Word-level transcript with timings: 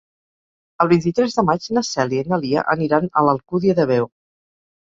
El 0.85 0.89
vint-i-tres 0.93 1.37
de 1.39 1.43
maig 1.49 1.67
na 1.79 1.83
Cèlia 1.89 2.25
i 2.25 2.31
na 2.33 2.39
Lia 2.47 2.65
aniran 2.75 3.07
a 3.23 3.27
l'Alcúdia 3.29 3.81
de 3.83 3.87
Veo. 3.93 4.11